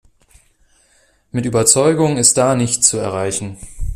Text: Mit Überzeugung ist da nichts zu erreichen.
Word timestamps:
Mit 1.29 1.45
Überzeugung 1.45 2.17
ist 2.17 2.35
da 2.35 2.55
nichts 2.55 2.89
zu 2.89 2.97
erreichen. 2.97 3.57